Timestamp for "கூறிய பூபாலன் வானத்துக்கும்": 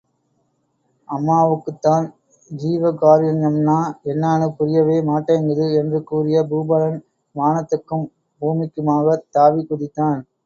6.03-8.07